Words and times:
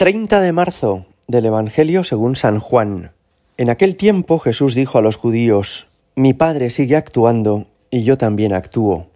30 0.00 0.40
de 0.40 0.52
marzo 0.52 1.04
del 1.26 1.44
Evangelio 1.44 2.04
según 2.04 2.34
San 2.34 2.58
Juan. 2.58 3.12
En 3.58 3.68
aquel 3.68 3.96
tiempo 3.96 4.38
Jesús 4.38 4.74
dijo 4.74 4.96
a 4.96 5.02
los 5.02 5.16
judíos, 5.16 5.88
Mi 6.16 6.32
Padre 6.32 6.70
sigue 6.70 6.96
actuando 6.96 7.66
y 7.90 8.02
yo 8.02 8.16
también 8.16 8.54
actúo. 8.54 9.08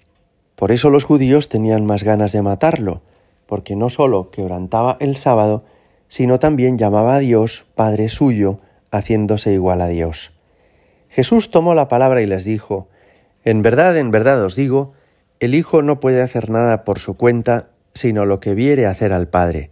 Por 0.57 0.73
eso 0.73 0.91
los 0.91 1.05
judíos 1.05 1.49
tenían 1.49 1.87
más 1.87 2.03
ganas 2.03 2.33
de 2.33 2.43
matarlo, 2.43 3.01
porque 3.47 3.77
no 3.77 3.89
sólo 3.89 4.31
quebrantaba 4.31 4.99
el 5.01 5.17
sábado, 5.17 5.65
sino 6.09 6.39
también 6.39 6.77
llamaba 6.77 7.15
a 7.15 7.21
Dios 7.21 7.65
Padre 7.75 8.11
suyo, 8.11 8.59
haciéndose 8.91 9.55
igual 9.55 9.81
a 9.81 9.89
Dios. 9.89 10.35
Jesús 11.09 11.51
tomó 11.51 11.75
la 11.75 11.89
palabra 11.89 12.21
y 12.21 12.27
les 12.27 12.45
dijo, 12.45 12.89
En 13.43 13.63
verdad, 13.63 13.97
en 13.97 14.11
verdad 14.11 14.45
os 14.45 14.55
digo, 14.55 14.93
el 15.41 15.55
Hijo 15.55 15.81
no 15.81 15.99
puede 15.99 16.21
hacer 16.21 16.51
nada 16.51 16.85
por 16.85 16.99
su 16.99 17.17
cuenta, 17.17 17.69
sino 17.95 18.27
lo 18.27 18.39
que 18.39 18.53
viere 18.53 18.85
hacer 18.85 19.15
al 19.15 19.29
Padre 19.29 19.71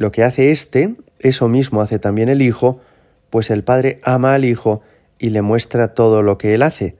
lo 0.00 0.12
que 0.12 0.24
hace 0.24 0.50
éste, 0.50 0.94
eso 1.18 1.46
mismo 1.48 1.82
hace 1.82 1.98
también 1.98 2.30
el 2.30 2.40
Hijo, 2.40 2.80
pues 3.28 3.50
el 3.50 3.62
Padre 3.62 4.00
ama 4.02 4.32
al 4.32 4.46
Hijo 4.46 4.80
y 5.18 5.28
le 5.28 5.42
muestra 5.42 5.92
todo 5.92 6.22
lo 6.22 6.38
que 6.38 6.54
él 6.54 6.62
hace, 6.62 6.96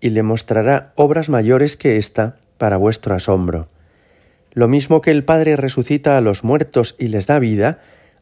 y 0.00 0.08
le 0.08 0.22
mostrará 0.22 0.94
obras 0.94 1.28
mayores 1.28 1.76
que 1.76 1.98
ésta 1.98 2.36
para 2.56 2.78
vuestro 2.78 3.14
asombro. 3.14 3.68
Lo 4.54 4.66
mismo 4.66 5.02
que 5.02 5.10
el 5.10 5.24
Padre 5.24 5.56
resucita 5.56 6.16
a 6.16 6.22
los 6.22 6.42
muertos 6.42 6.96
y 6.98 7.08
les 7.08 7.26
da 7.26 7.38
vida, 7.38 7.80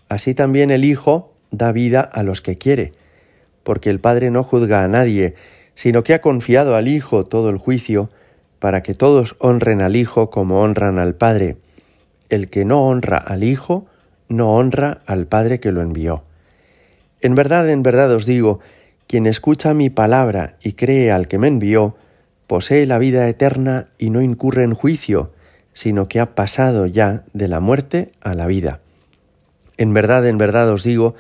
así 0.09 0.35
también 0.35 0.73
el 0.73 0.85
Hijo 0.85 1.33
da 1.53 1.71
vida 1.71 2.01
a 2.01 2.25
los 2.25 2.41
que 2.41 2.59
quiere, 2.59 2.95
porque 3.63 3.91
el 3.91 4.01
Padre 4.01 4.33
no 4.33 4.43
juzga 4.43 4.83
a 4.83 4.89
nadie, 4.89 5.37
sino 5.77 6.03
que 6.03 6.15
ha 6.15 6.21
confiado 6.21 6.75
al 6.75 6.89
Hijo 6.89 7.27
todo 7.27 7.49
el 7.49 7.59
juicio, 7.59 8.11
para 8.59 8.83
que 8.83 8.95
todos 8.95 9.37
honren 9.39 9.83
al 9.83 9.95
Hijo 9.95 10.31
como 10.31 10.63
honran 10.63 10.99
al 10.99 11.15
Padre. 11.15 11.59
El 12.29 12.51
que 12.51 12.65
no 12.65 12.89
honra 12.89 13.19
al 13.19 13.45
Hijo, 13.45 13.87
no 14.29 14.55
honra 14.55 15.03
al 15.07 15.27
Padre 15.27 15.61
que 15.61 15.73
lo 15.73 15.83
envió. 15.83 16.25
En 17.21 17.35
verdad, 17.35 17.69
en 17.71 17.83
verdad 17.83 18.13
os 18.13 18.27
digo, 18.27 18.61
quien 19.07 19.27
escucha 19.27 19.75
mi 19.75 19.91
palabra 19.91 20.57
y 20.63 20.73
cree 20.73 21.13
al 21.13 21.29
que 21.29 21.39
me 21.39 21.49
envió, 21.49 21.97
posee 22.47 22.87
la 22.87 22.99
vida 22.99 23.29
eterna 23.29 23.89
y 23.99 24.11
no 24.11 24.23
incurre 24.23 24.65
en 24.65 24.75
juicio, 24.75 25.33
sino 25.73 26.09
que 26.09 26.21
ha 26.21 26.35
pasado 26.35 26.87
ya 26.87 27.25
de 27.33 27.49
la 27.49 27.61
muerte 27.61 28.13
a 28.21 28.35
la 28.35 28.47
vida. 28.47 28.81
En 29.77 29.93
verdad, 29.93 30.27
en 30.27 30.39
verdad 30.39 30.71
os 30.71 30.83
digo, 30.83 31.15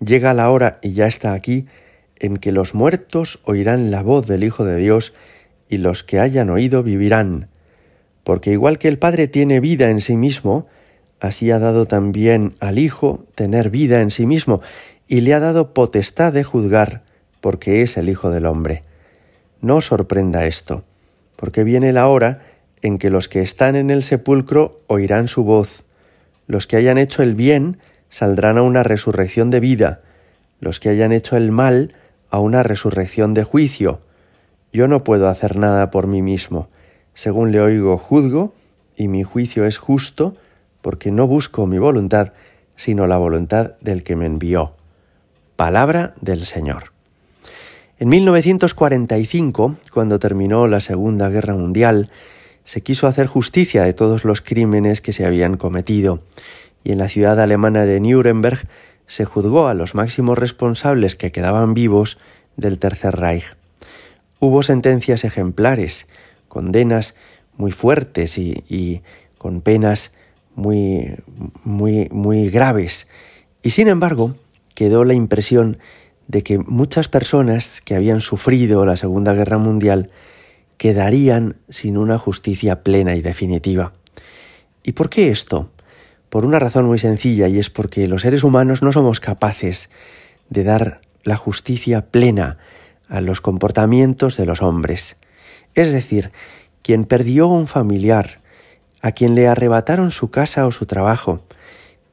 llega 0.00 0.34
la 0.34 0.50
hora 0.50 0.78
y 0.82 0.92
ya 0.92 1.06
está 1.06 1.32
aquí, 1.32 1.66
en 2.18 2.36
que 2.36 2.52
los 2.52 2.74
muertos 2.74 3.40
oirán 3.44 3.90
la 3.90 4.02
voz 4.02 4.26
del 4.26 4.44
Hijo 4.44 4.64
de 4.64 4.76
Dios, 4.76 5.14
y 5.68 5.76
los 5.76 6.02
que 6.02 6.18
hayan 6.18 6.50
oído 6.50 6.82
vivirán. 6.82 7.48
Porque 8.24 8.50
igual 8.50 8.78
que 8.78 8.88
el 8.88 8.98
Padre 8.98 9.28
tiene 9.28 9.60
vida 9.60 9.90
en 9.90 10.00
sí 10.00 10.16
mismo, 10.16 10.66
así 11.20 11.50
ha 11.50 11.58
dado 11.58 11.86
también 11.86 12.54
al 12.60 12.78
Hijo 12.78 13.24
tener 13.34 13.70
vida 13.70 14.00
en 14.00 14.10
sí 14.10 14.26
mismo, 14.26 14.60
y 15.06 15.22
le 15.22 15.34
ha 15.34 15.40
dado 15.40 15.72
potestad 15.72 16.32
de 16.32 16.44
juzgar, 16.44 17.02
porque 17.40 17.82
es 17.82 17.96
el 17.96 18.08
Hijo 18.08 18.30
del 18.30 18.46
hombre. 18.46 18.82
No 19.60 19.80
sorprenda 19.80 20.46
esto, 20.46 20.84
porque 21.36 21.64
viene 21.64 21.92
la 21.92 22.08
hora 22.08 22.42
en 22.82 22.98
que 22.98 23.10
los 23.10 23.28
que 23.28 23.42
están 23.42 23.76
en 23.76 23.90
el 23.90 24.02
sepulcro 24.04 24.80
oirán 24.86 25.28
su 25.28 25.44
voz, 25.44 25.84
los 26.46 26.66
que 26.66 26.76
hayan 26.76 26.98
hecho 26.98 27.22
el 27.22 27.34
bien 27.34 27.78
saldrán 28.08 28.58
a 28.58 28.62
una 28.62 28.82
resurrección 28.82 29.50
de 29.50 29.60
vida, 29.60 30.00
los 30.60 30.80
que 30.80 30.88
hayan 30.88 31.12
hecho 31.12 31.36
el 31.36 31.50
mal 31.50 31.94
a 32.30 32.38
una 32.38 32.62
resurrección 32.62 33.34
de 33.34 33.44
juicio. 33.44 34.00
Yo 34.72 34.88
no 34.88 35.04
puedo 35.04 35.28
hacer 35.28 35.56
nada 35.56 35.90
por 35.90 36.06
mí 36.06 36.22
mismo, 36.22 36.68
según 37.14 37.52
le 37.52 37.60
oigo 37.60 37.98
juzgo, 37.98 38.54
y 38.96 39.08
mi 39.08 39.22
juicio 39.22 39.64
es 39.64 39.78
justo, 39.78 40.36
porque 40.88 41.10
no 41.10 41.26
busco 41.26 41.66
mi 41.66 41.76
voluntad, 41.76 42.32
sino 42.74 43.06
la 43.06 43.18
voluntad 43.18 43.72
del 43.82 44.04
que 44.04 44.16
me 44.16 44.24
envió. 44.24 44.72
Palabra 45.54 46.14
del 46.22 46.46
Señor. 46.46 46.92
En 47.98 48.08
1945, 48.08 49.76
cuando 49.92 50.18
terminó 50.18 50.66
la 50.66 50.80
Segunda 50.80 51.28
Guerra 51.28 51.52
Mundial, 51.52 52.10
se 52.64 52.80
quiso 52.80 53.06
hacer 53.06 53.26
justicia 53.26 53.82
de 53.82 53.92
todos 53.92 54.24
los 54.24 54.40
crímenes 54.40 55.02
que 55.02 55.12
se 55.12 55.26
habían 55.26 55.58
cometido, 55.58 56.22
y 56.82 56.92
en 56.92 56.96
la 56.96 57.10
ciudad 57.10 57.38
alemana 57.38 57.84
de 57.84 58.00
Nuremberg 58.00 58.66
se 59.06 59.26
juzgó 59.26 59.68
a 59.68 59.74
los 59.74 59.94
máximos 59.94 60.38
responsables 60.38 61.16
que 61.16 61.32
quedaban 61.32 61.74
vivos 61.74 62.16
del 62.56 62.78
Tercer 62.78 63.14
Reich. 63.14 63.44
Hubo 64.40 64.62
sentencias 64.62 65.24
ejemplares, 65.24 66.06
condenas 66.48 67.14
muy 67.58 67.72
fuertes 67.72 68.38
y, 68.38 68.64
y 68.70 69.02
con 69.36 69.60
penas 69.60 70.12
muy, 70.58 71.14
muy, 71.62 72.08
muy 72.10 72.50
graves. 72.50 73.06
Y 73.62 73.70
sin 73.70 73.88
embargo, 73.88 74.34
quedó 74.74 75.04
la 75.04 75.14
impresión 75.14 75.78
de 76.26 76.42
que 76.42 76.58
muchas 76.58 77.08
personas 77.08 77.80
que 77.80 77.94
habían 77.94 78.20
sufrido 78.20 78.84
la 78.84 78.96
Segunda 78.96 79.32
Guerra 79.34 79.58
Mundial 79.58 80.10
quedarían 80.76 81.56
sin 81.68 81.96
una 81.96 82.18
justicia 82.18 82.82
plena 82.82 83.14
y 83.14 83.22
definitiva. 83.22 83.92
¿Y 84.82 84.92
por 84.92 85.08
qué 85.08 85.30
esto? 85.30 85.70
Por 86.28 86.44
una 86.44 86.58
razón 86.58 86.86
muy 86.86 86.98
sencilla 86.98 87.48
y 87.48 87.58
es 87.58 87.70
porque 87.70 88.06
los 88.08 88.22
seres 88.22 88.44
humanos 88.44 88.82
no 88.82 88.92
somos 88.92 89.20
capaces 89.20 89.88
de 90.50 90.64
dar 90.64 91.00
la 91.24 91.36
justicia 91.36 92.06
plena 92.06 92.58
a 93.08 93.20
los 93.20 93.40
comportamientos 93.40 94.36
de 94.36 94.46
los 94.46 94.60
hombres. 94.60 95.16
Es 95.74 95.92
decir, 95.92 96.32
quien 96.82 97.04
perdió 97.04 97.46
un 97.46 97.66
familiar, 97.66 98.40
a 99.00 99.12
quien 99.12 99.34
le 99.34 99.48
arrebataron 99.48 100.10
su 100.10 100.30
casa 100.30 100.66
o 100.66 100.72
su 100.72 100.86
trabajo, 100.86 101.42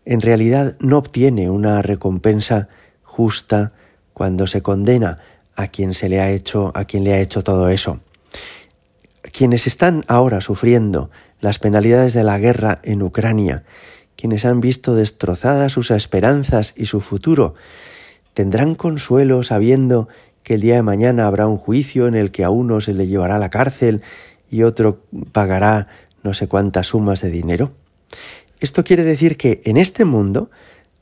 en 0.05 0.21
realidad 0.21 0.75
no 0.79 0.97
obtiene 0.97 1.49
una 1.49 1.81
recompensa 1.81 2.67
justa 3.03 3.71
cuando 4.13 4.47
se 4.47 4.61
condena 4.61 5.19
a 5.55 5.67
quien 5.67 5.93
se 5.93 6.09
le 6.09 6.21
ha 6.21 6.29
hecho, 6.29 6.71
a 6.75 6.85
quien 6.85 7.03
le 7.03 7.13
ha 7.13 7.19
hecho 7.19 7.43
todo 7.43 7.69
eso. 7.69 7.99
Quienes 9.31 9.67
están 9.67 10.03
ahora 10.07 10.41
sufriendo 10.41 11.09
las 11.41 11.59
penalidades 11.59 12.13
de 12.13 12.23
la 12.23 12.37
guerra 12.37 12.79
en 12.83 13.01
Ucrania, 13.01 13.63
quienes 14.15 14.45
han 14.45 14.61
visto 14.61 14.95
destrozadas 14.95 15.71
sus 15.71 15.91
esperanzas 15.91 16.73
y 16.75 16.85
su 16.85 17.01
futuro, 17.01 17.55
tendrán 18.33 18.75
consuelo 18.75 19.43
sabiendo 19.43 20.07
que 20.43 20.55
el 20.55 20.61
día 20.61 20.75
de 20.75 20.81
mañana 20.83 21.25
habrá 21.25 21.47
un 21.47 21.57
juicio 21.57 22.07
en 22.07 22.15
el 22.15 22.31
que 22.31 22.43
a 22.43 22.49
uno 22.49 22.79
se 22.79 22.93
le 22.93 23.07
llevará 23.07 23.35
a 23.35 23.39
la 23.39 23.49
cárcel 23.49 24.03
y 24.51 24.63
otro 24.63 25.01
pagará 25.31 25.87
no 26.25 26.33
sé 26.33 26.47
cuántas 26.47 26.87
sumas 26.87 27.21
de 27.21 27.29
dinero. 27.29 27.71
Esto 28.59 28.83
quiere 28.83 29.03
decir 29.03 29.37
que 29.37 29.61
en 29.63 29.77
este 29.77 30.05
mundo 30.05 30.49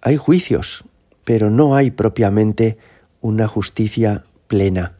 hay 0.01 0.17
juicios, 0.17 0.83
pero 1.23 1.49
no 1.49 1.77
hay 1.77 1.91
propiamente 1.91 2.77
una 3.21 3.47
justicia 3.47 4.25
plena. 4.47 4.97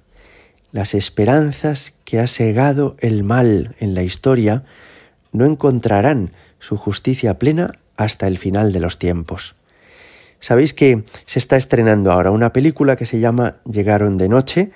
Las 0.72 0.94
esperanzas 0.94 1.94
que 2.06 2.20
ha 2.20 2.28
segado 2.28 2.96
el 3.00 3.24
mal 3.24 3.76
en 3.80 3.94
la 3.94 4.04
historia 4.04 4.64
no 5.34 5.46
encontrarán 5.46 6.32
su 6.60 6.78
justicia 6.78 7.38
plena 7.38 7.74
hasta 7.98 8.26
el 8.28 8.38
final 8.38 8.72
de 8.72 8.80
los 8.80 8.98
tiempos. 9.00 9.56
Sabéis 10.40 10.74
que 10.74 11.04
se 11.26 11.40
está 11.40 11.58
estrenando 11.58 12.14
ahora 12.14 12.32
una 12.32 12.54
película 12.54 12.96
que 12.96 13.06
se 13.06 13.20
llama 13.20 13.58
Llegaron 13.66 14.18
de 14.18 14.30
noche, 14.30 14.72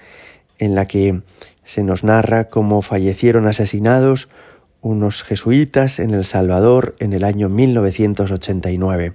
en 0.59 0.75
la 0.75 0.87
que 0.87 1.21
se 1.63 1.83
nos 1.83 2.03
narra 2.03 2.49
cómo 2.49 2.81
fallecieron 2.81 3.47
asesinados 3.47 4.27
unos 4.81 5.23
jesuitas 5.23 5.99
en 5.99 6.11
El 6.11 6.25
Salvador 6.25 6.95
en 6.99 7.13
el 7.13 7.23
año 7.23 7.49
1989. 7.49 9.13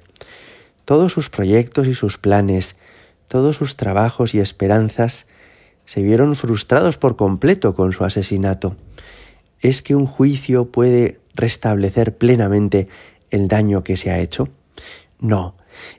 Todos 0.85 1.13
sus 1.13 1.31
proyectos 1.31 1.87
y 1.87 1.95
sus 1.95 2.19
planes, 2.19 2.77
todos 3.29 3.57
sus 3.57 3.77
trabajos 3.77 4.35
y 4.35 4.41
esperanzas 4.41 5.27
se 5.85 6.03
vieron 6.03 6.37
frustrados 6.37 6.97
por 6.99 7.17
completo 7.17 7.75
con 7.75 7.93
su 7.93 8.05
asesinato. 8.05 8.77
¿Es 9.61 9.83
que 9.83 9.95
un 9.95 10.07
juicio 10.07 10.67
puede 10.67 11.21
restablecer 11.35 12.17
plenamente 12.17 12.89
el 13.31 13.49
daño 13.49 13.85
que 13.85 13.97
se 13.97 14.11
ha 14.11 14.19
hecho? 14.19 14.49
No. 15.21 15.55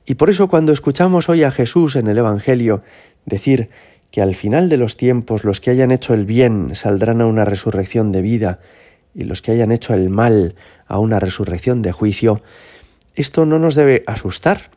Y 0.06 0.16
por 0.16 0.30
eso 0.30 0.47
cuando 0.47 0.74
escuchamos 0.74 1.30
hoy 1.30 1.44
a 1.44 1.51
Jesús 1.51 1.95
en 1.95 2.07
el 2.07 2.18
Evangelio 2.18 2.83
decir 3.25 3.69
que 4.12 4.21
al 4.21 4.36
final 4.36 4.69
de 4.69 4.77
los 4.77 4.98
tiempos 4.98 5.44
los 5.44 5.59
que 5.59 5.71
hayan 5.71 5.92
hecho 5.92 6.13
el 6.13 6.25
bien 6.25 6.75
saldrán 6.75 7.21
a 7.21 7.25
una 7.25 7.45
resurrección 7.45 8.12
de 8.12 8.21
vida 8.21 8.59
y 9.13 9.24
los 9.24 9.42
que 9.42 9.51
hayan 9.51 9.71
hecho 9.71 9.94
el 9.94 10.10
mal 10.10 10.56
a 10.88 11.00
una 11.00 11.19
resurrección 11.19 11.81
de 11.81 11.92
juicio, 11.92 12.42
esto 13.15 13.45
no 13.45 13.60
nos 13.60 13.75
debe 13.75 14.04
asustar, 14.07 14.71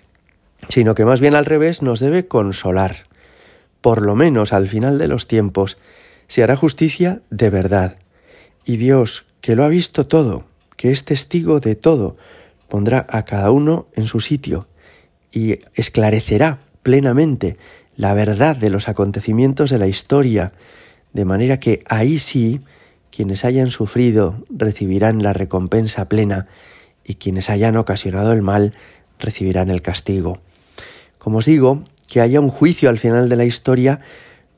sino 0.68 0.94
que 0.94 1.04
más 1.04 1.20
bien 1.20 1.34
al 1.34 1.44
revés 1.44 1.82
nos 1.82 2.00
debe 2.00 2.26
consolar. 2.26 3.06
Por 3.80 4.02
lo 4.02 4.14
menos 4.14 4.52
al 4.52 4.68
final 4.68 4.98
de 4.98 5.08
los 5.08 5.26
tiempos 5.26 5.78
se 6.28 6.42
hará 6.42 6.56
justicia 6.56 7.20
de 7.30 7.50
verdad. 7.50 7.96
Y 8.64 8.76
Dios, 8.76 9.24
que 9.40 9.54
lo 9.54 9.64
ha 9.64 9.68
visto 9.68 10.06
todo, 10.06 10.44
que 10.76 10.90
es 10.90 11.04
testigo 11.04 11.60
de 11.60 11.76
todo, 11.76 12.16
pondrá 12.68 13.06
a 13.08 13.24
cada 13.24 13.50
uno 13.50 13.86
en 13.94 14.06
su 14.06 14.20
sitio 14.20 14.66
y 15.32 15.60
esclarecerá 15.74 16.58
plenamente 16.82 17.56
la 17.96 18.12
verdad 18.14 18.56
de 18.56 18.70
los 18.70 18.88
acontecimientos 18.88 19.70
de 19.70 19.78
la 19.78 19.86
historia, 19.86 20.52
de 21.12 21.24
manera 21.24 21.60
que 21.60 21.82
ahí 21.88 22.18
sí 22.18 22.60
quienes 23.16 23.46
hayan 23.46 23.70
sufrido 23.70 24.44
recibirán 24.50 25.22
la 25.22 25.32
recompensa 25.32 26.06
plena 26.06 26.48
y 27.02 27.14
quienes 27.14 27.48
hayan 27.48 27.78
ocasionado 27.78 28.34
el 28.34 28.42
mal 28.42 28.74
recibirán 29.18 29.70
el 29.70 29.80
castigo. 29.80 30.36
Como 31.16 31.38
os 31.38 31.46
digo, 31.46 31.82
que 32.08 32.20
haya 32.20 32.40
un 32.40 32.50
juicio 32.50 32.90
al 32.90 32.98
final 32.98 33.30
de 33.30 33.36
la 33.36 33.46
historia 33.46 34.00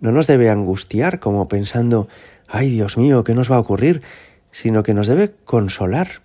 no 0.01 0.11
nos 0.11 0.27
debe 0.27 0.51
angustiar 0.51 1.21
como 1.21 1.47
pensando, 1.47 2.09
ay 2.49 2.69
Dios 2.69 2.99
mío, 2.99 3.23
¿qué 3.23 3.33
nos 3.33 3.49
va 3.49 3.57
a 3.57 3.61
ocurrir? 3.61 4.03
sino 4.51 4.83
que 4.83 4.93
nos 4.93 5.07
debe 5.07 5.33
consolar. 5.45 6.23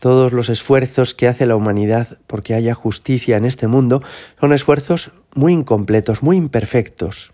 Todos 0.00 0.32
los 0.32 0.48
esfuerzos 0.48 1.14
que 1.14 1.28
hace 1.28 1.46
la 1.46 1.54
humanidad 1.54 2.18
porque 2.26 2.54
haya 2.54 2.74
justicia 2.74 3.36
en 3.36 3.44
este 3.44 3.68
mundo 3.68 4.02
son 4.40 4.52
esfuerzos 4.52 5.12
muy 5.36 5.52
incompletos, 5.52 6.24
muy 6.24 6.36
imperfectos. 6.36 7.32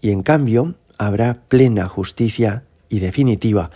Y 0.00 0.12
en 0.12 0.22
cambio 0.22 0.76
habrá 0.96 1.42
plena 1.48 1.88
justicia 1.88 2.62
y 2.88 3.00
definitiva 3.00 3.70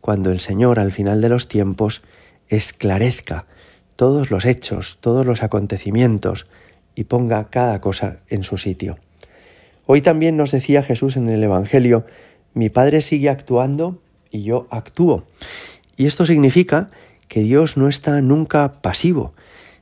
cuando 0.00 0.30
el 0.30 0.40
Señor 0.40 0.78
al 0.78 0.92
final 0.92 1.20
de 1.20 1.28
los 1.28 1.48
tiempos 1.48 2.02
esclarezca 2.48 3.46
todos 3.96 4.30
los 4.30 4.44
hechos, 4.44 4.98
todos 5.00 5.26
los 5.26 5.42
acontecimientos 5.42 6.46
y 6.94 7.04
ponga 7.04 7.50
cada 7.50 7.80
cosa 7.80 8.18
en 8.28 8.44
su 8.44 8.56
sitio. 8.56 8.98
Hoy 9.86 10.02
también 10.02 10.36
nos 10.36 10.50
decía 10.50 10.82
Jesús 10.82 11.16
en 11.16 11.28
el 11.28 11.42
Evangelio, 11.42 12.06
mi 12.54 12.68
Padre 12.70 13.00
sigue 13.00 13.28
actuando 13.28 14.00
y 14.30 14.42
yo 14.42 14.66
actúo. 14.70 15.24
Y 15.96 16.06
esto 16.06 16.26
significa 16.26 16.90
que 17.28 17.40
Dios 17.40 17.76
no 17.76 17.88
está 17.88 18.20
nunca 18.20 18.80
pasivo, 18.80 19.34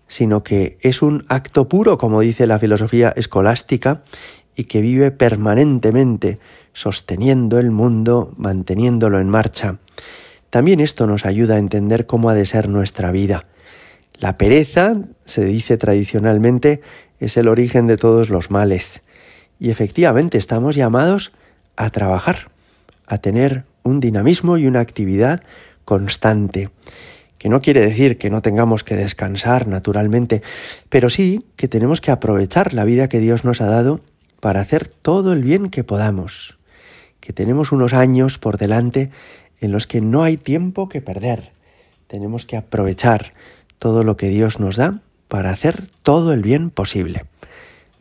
sino 0.08 0.42
que 0.42 0.78
es 0.80 1.02
un 1.02 1.24
acto 1.28 1.68
puro, 1.68 1.98
como 1.98 2.20
dice 2.20 2.46
la 2.46 2.58
filosofía 2.58 3.12
escolástica, 3.16 4.02
y 4.56 4.64
que 4.64 4.80
vive 4.80 5.10
permanentemente, 5.10 6.38
sosteniendo 6.74 7.58
el 7.58 7.70
mundo, 7.70 8.34
manteniéndolo 8.36 9.20
en 9.20 9.30
marcha. 9.30 9.78
También 10.50 10.80
esto 10.80 11.06
nos 11.06 11.24
ayuda 11.24 11.54
a 11.54 11.58
entender 11.58 12.06
cómo 12.06 12.28
ha 12.28 12.34
de 12.34 12.44
ser 12.44 12.68
nuestra 12.68 13.10
vida. 13.10 13.46
La 14.18 14.36
pereza, 14.36 14.96
se 15.24 15.44
dice 15.44 15.76
tradicionalmente, 15.76 16.82
es 17.18 17.36
el 17.36 17.48
origen 17.48 17.86
de 17.86 17.96
todos 17.96 18.28
los 18.28 18.50
males. 18.50 19.02
Y 19.58 19.70
efectivamente 19.70 20.38
estamos 20.38 20.76
llamados 20.76 21.32
a 21.76 21.90
trabajar, 21.90 22.50
a 23.06 23.18
tener 23.18 23.64
un 23.82 24.00
dinamismo 24.00 24.58
y 24.58 24.66
una 24.66 24.80
actividad 24.80 25.42
constante, 25.84 26.70
que 27.38 27.48
no 27.48 27.60
quiere 27.60 27.80
decir 27.80 28.16
que 28.16 28.30
no 28.30 28.40
tengamos 28.40 28.84
que 28.84 28.96
descansar 28.96 29.68
naturalmente, 29.68 30.42
pero 30.88 31.10
sí 31.10 31.44
que 31.56 31.68
tenemos 31.68 32.00
que 32.00 32.10
aprovechar 32.10 32.72
la 32.74 32.84
vida 32.84 33.08
que 33.08 33.20
Dios 33.20 33.44
nos 33.44 33.60
ha 33.60 33.66
dado 33.66 34.00
para 34.40 34.60
hacer 34.60 34.88
todo 34.88 35.32
el 35.32 35.42
bien 35.42 35.68
que 35.68 35.84
podamos, 35.84 36.58
que 37.24 37.32
tenemos 37.32 37.72
unos 37.72 37.94
años 37.94 38.36
por 38.38 38.58
delante 38.58 39.08
en 39.58 39.72
los 39.72 39.86
que 39.86 40.02
no 40.02 40.24
hay 40.24 40.36
tiempo 40.36 40.90
que 40.90 41.00
perder. 41.00 41.52
Tenemos 42.06 42.44
que 42.44 42.58
aprovechar 42.58 43.32
todo 43.78 44.04
lo 44.04 44.18
que 44.18 44.28
Dios 44.28 44.60
nos 44.60 44.76
da 44.76 45.00
para 45.28 45.48
hacer 45.48 45.84
todo 46.02 46.34
el 46.34 46.42
bien 46.42 46.68
posible. 46.68 47.24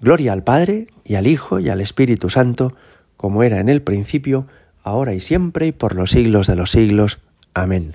Gloria 0.02 0.34
al 0.34 0.44
Padre 0.44 0.88
y 1.06 1.16
al 1.16 1.28
Hijo 1.28 1.62
y 1.62 1.70
al 1.70 1.80
Espíritu 1.80 2.30
Santo, 2.30 2.76
como 3.16 3.44
era 3.44 3.62
en 3.62 3.70
el 3.70 3.82
principio, 3.82 4.46
ahora 4.84 5.14
y 5.14 5.22
siempre 5.22 5.68
y 5.68 5.72
por 5.72 5.96
los 5.96 6.12
siglos 6.12 6.48
de 6.48 6.58
los 6.58 6.72
siglos. 6.72 7.20
Amén. 7.54 7.94